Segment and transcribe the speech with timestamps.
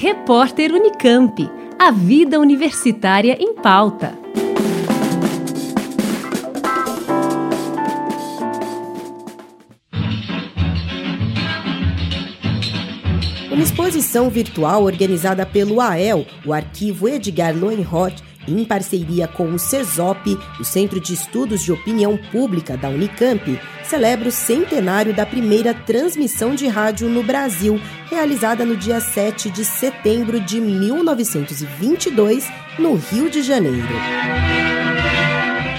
[0.00, 1.50] Repórter Unicamp.
[1.76, 4.16] A vida universitária em pauta.
[13.50, 20.38] Uma exposição virtual organizada pelo AEL, o Arquivo Edgar Loenroth, em parceria com o CESOP,
[20.58, 26.54] o Centro de Estudos de Opinião Pública da Unicamp, celebra o centenário da primeira transmissão
[26.54, 27.80] de rádio no Brasil,
[28.10, 32.46] realizada no dia 7 de setembro de 1922,
[32.78, 33.88] no Rio de Janeiro.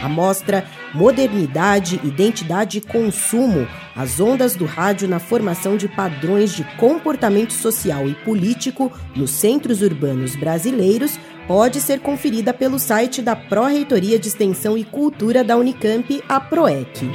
[0.02, 6.63] A mostra Modernidade, Identidade e Consumo as ondas do rádio na formação de padrões de
[6.77, 14.17] comportamento social e político nos centros urbanos brasileiros pode ser conferida pelo site da Pró-Reitoria
[14.17, 17.09] de Extensão e Cultura da Unicamp, a PROEC.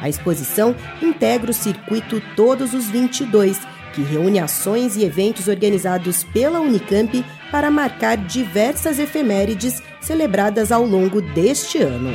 [0.00, 3.60] A exposição integra o circuito Todos os 22,
[3.98, 11.20] que reúne ações e eventos organizados pela Unicamp para marcar diversas efemérides celebradas ao longo
[11.20, 12.12] deste ano.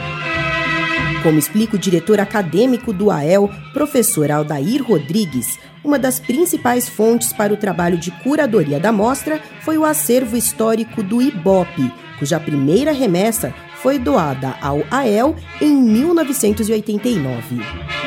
[1.21, 7.53] Como explica o diretor acadêmico do AEL, professor Aldair Rodrigues, uma das principais fontes para
[7.53, 13.53] o trabalho de curadoria da mostra foi o acervo histórico do IBOP, cuja primeira remessa
[13.81, 18.02] foi doada ao AEL em 1989.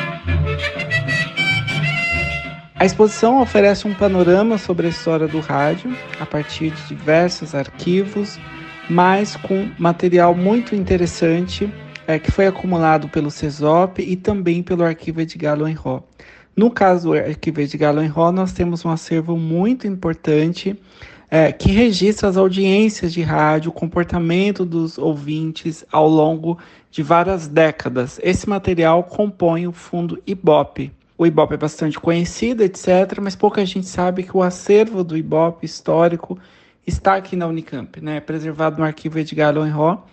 [2.79, 8.39] A exposição oferece um panorama sobre a história do rádio a partir de diversos arquivos,
[8.91, 11.73] mas com material muito interessante
[12.07, 16.03] é, que foi acumulado pelo CESOP e também pelo arquivo Edgar Loenró.
[16.55, 20.79] No caso do arquivo de Galo nós temos um acervo muito importante
[21.31, 26.59] é, que registra as audiências de rádio, o comportamento dos ouvintes ao longo
[26.91, 28.21] de várias décadas.
[28.23, 30.93] Esse material compõe o fundo IBOP.
[31.19, 35.65] O IBOP é bastante conhecido, etc., mas pouca gente sabe que o acervo do IBOP
[35.65, 36.39] histórico
[36.87, 38.21] está aqui na Unicamp, né?
[38.21, 40.05] preservado no arquivo Edgar Loenró.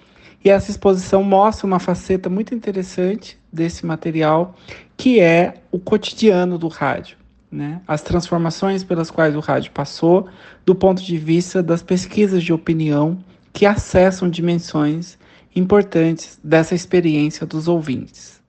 [0.44, 4.56] E essa exposição mostra uma faceta muito interessante desse material,
[4.97, 7.18] que é o cotidiano do rádio.
[7.52, 7.81] Né?
[7.88, 10.28] As transformações pelas quais o rádio passou,
[10.66, 15.18] do ponto de vista das pesquisas de opinião que acessam dimensões
[15.56, 18.42] importantes dessa experiência dos ouvintes.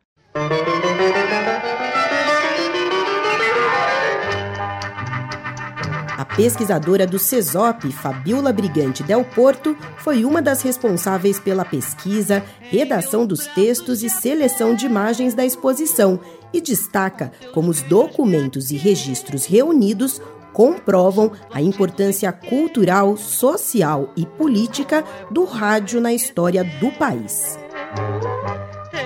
[6.37, 13.47] Pesquisadora do CESOP, Fabiola Brigante Del Porto, foi uma das responsáveis pela pesquisa, redação dos
[13.49, 16.19] textos e seleção de imagens da exposição
[16.53, 20.21] e destaca como os documentos e registros reunidos
[20.53, 27.64] comprovam a importância cultural, social e política do rádio na história do país.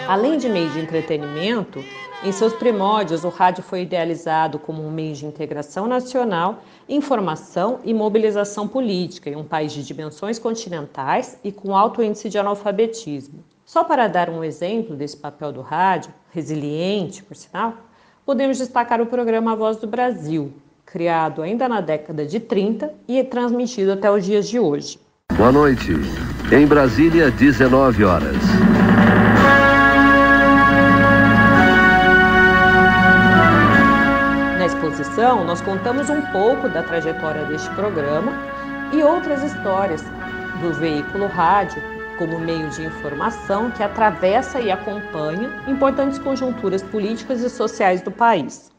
[0.08, 1.84] Além de meio de entretenimento,
[2.24, 7.92] em seus primórdios o rádio foi idealizado como um meio de integração nacional, informação e
[7.92, 13.44] mobilização política em um país de dimensões continentais e com alto índice de analfabetismo.
[13.66, 17.75] Só para dar um exemplo desse papel do rádio, resiliente, por sinal,
[18.25, 20.54] podemos destacar o programa A Voz do Brasil,
[20.86, 24.98] criado ainda na década de 30 e transmitido até os dias de hoje.
[25.36, 25.92] Boa noite.
[26.50, 28.78] Em Brasília, 19 horas.
[35.19, 38.33] Exposição, nós contamos um pouco da trajetória deste programa
[38.93, 40.01] e outras histórias
[40.61, 41.83] do veículo rádio
[42.17, 48.71] como meio de informação que atravessa e acompanha importantes conjunturas políticas e sociais do país.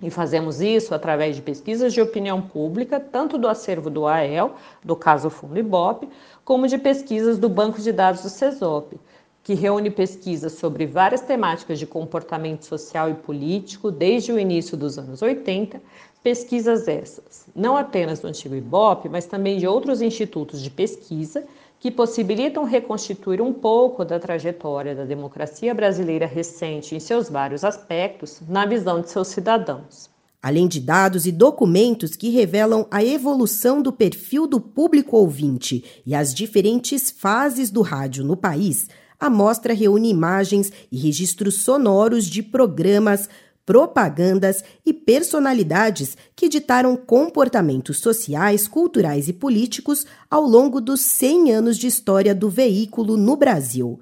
[0.00, 4.94] E fazemos isso através de pesquisas de opinião pública, tanto do acervo do AEL, do
[4.96, 6.08] caso Fundo Ibope,
[6.44, 8.96] como de pesquisas do Banco de Dados do CESOP,
[9.42, 14.98] que reúne pesquisas sobre várias temáticas de comportamento social e político desde o início dos
[14.98, 15.80] anos 80,
[16.22, 21.44] pesquisas essas, não apenas do antigo IBOP, mas também de outros institutos de pesquisa
[21.80, 28.42] que possibilitam reconstituir um pouco da trajetória da democracia brasileira recente em seus vários aspectos,
[28.46, 30.10] na visão de seus cidadãos.
[30.42, 36.14] Além de dados e documentos que revelam a evolução do perfil do público ouvinte e
[36.14, 38.86] as diferentes fases do rádio no país,
[39.20, 43.28] a mostra reúne imagens e registros sonoros de programas,
[43.66, 51.76] propagandas e personalidades que ditaram comportamentos sociais, culturais e políticos ao longo dos 100 anos
[51.76, 54.00] de história do veículo no Brasil.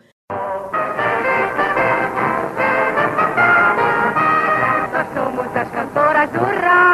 [5.15, 6.88] Somos as cantoras do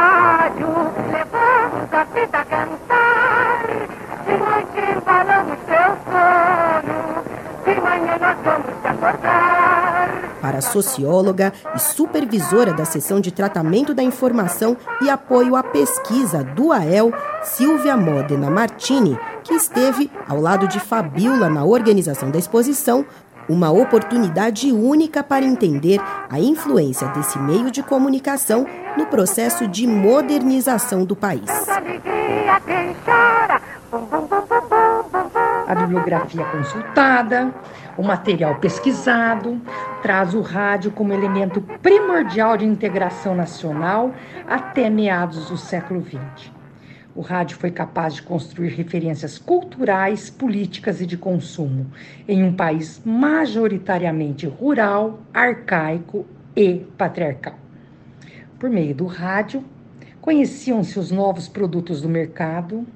[10.65, 17.13] socióloga e supervisora da seção de tratamento da informação e apoio à pesquisa do AEL,
[17.43, 23.05] Silvia Modena Martini, que esteve ao lado de Fabiola na organização da exposição,
[23.49, 26.01] uma oportunidade única para entender
[26.31, 28.67] a influência desse meio de comunicação
[28.97, 31.51] no processo de modernização do país.
[35.67, 37.55] A bibliografia consultada,
[37.97, 39.59] o material pesquisado,
[40.03, 44.15] traz o rádio como elemento primordial de integração nacional
[44.47, 46.53] até meados do século XX.
[47.17, 51.87] O rádio foi capaz de construir referências culturais, políticas e de consumo
[52.29, 57.59] em um país majoritariamente rural, arcaico e patriarcal.
[58.59, 59.65] Por meio do rádio,
[60.21, 62.87] conheciam-se os novos produtos do mercado,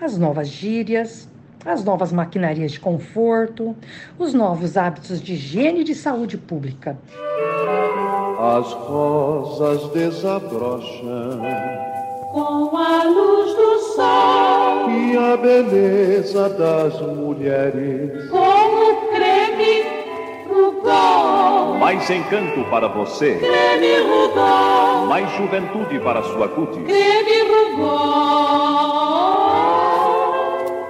[0.00, 1.28] as novas gírias,
[1.64, 3.76] as novas maquinarias de conforto,
[4.18, 6.98] os novos hábitos de higiene e de saúde pública.
[8.38, 11.40] As rosas desabrocham
[12.32, 18.28] com a luz do sol e a beleza das mulheres.
[18.30, 19.84] Como creme
[20.48, 21.78] Rugol.
[21.78, 23.36] Mais encanto para você.
[23.36, 25.06] Creme Rugol.
[25.06, 26.84] Mais juventude para sua cutis.
[26.84, 28.11] Creme Rugol.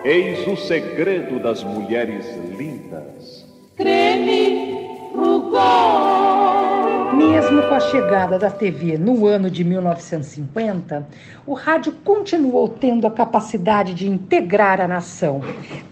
[0.05, 2.27] Eis o segredo das mulheres
[2.59, 3.47] lindas.
[3.77, 7.13] Creme Rugol.
[7.15, 11.07] Mesmo com a chegada da TV no ano de 1950,
[11.47, 15.41] o rádio continuou tendo a capacidade de integrar a nação,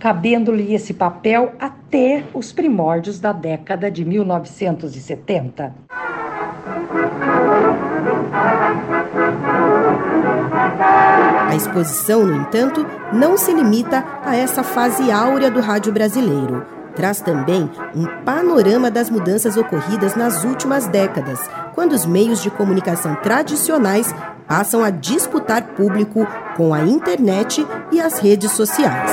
[0.00, 5.72] cabendo-lhe esse papel até os primórdios da década de 1970.
[11.48, 16.64] A exposição, no entanto, não se limita a essa fase áurea do rádio brasileiro
[16.94, 21.40] traz também um panorama das mudanças ocorridas nas últimas décadas,
[21.74, 24.14] quando os meios de comunicação tradicionais
[24.46, 26.26] passam a disputar público
[26.56, 29.10] com a internet e as redes sociais.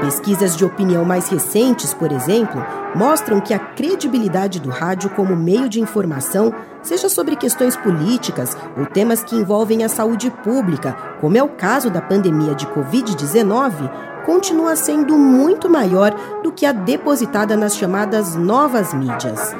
[0.00, 2.64] Pesquisas de opinião mais recentes, por exemplo,
[2.94, 8.86] mostram que a credibilidade do rádio como meio de informação, seja sobre questões políticas ou
[8.86, 13.90] temas que envolvem a saúde pública, como é o caso da pandemia de Covid-19,
[14.24, 19.54] continua sendo muito maior do que a depositada nas chamadas novas mídias.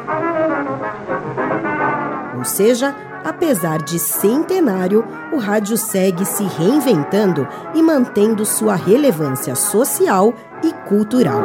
[2.36, 2.94] Ou seja,
[3.28, 10.32] apesar de centenário, o rádio segue se reinventando e mantendo sua relevância social
[10.62, 11.42] e cultural.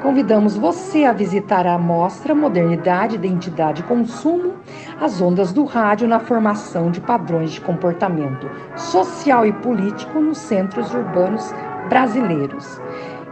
[0.00, 4.54] Convidamos você a visitar a mostra Modernidade, Identidade e Consumo,
[5.00, 10.94] as ondas do rádio na formação de padrões de comportamento social e político nos centros
[10.94, 11.52] urbanos
[11.88, 12.80] brasileiros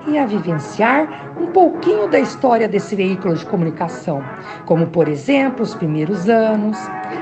[0.07, 4.23] e a vivenciar um pouquinho da história desse veículo de comunicação,
[4.67, 6.79] como, por exemplo, os primeiros anos,